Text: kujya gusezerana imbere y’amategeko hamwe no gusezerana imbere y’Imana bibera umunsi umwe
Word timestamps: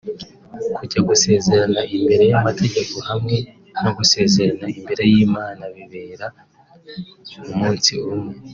kujya 0.75 0.99
gusezerana 1.09 1.81
imbere 1.95 2.23
y’amategeko 2.31 2.95
hamwe 3.09 3.35
no 3.83 3.91
gusezerana 3.97 4.65
imbere 4.77 5.03
y’Imana 5.13 5.63
bibera 5.75 6.27
umunsi 7.51 7.91
umwe 8.11 8.33